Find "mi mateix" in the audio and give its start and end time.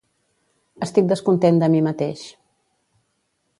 1.75-2.25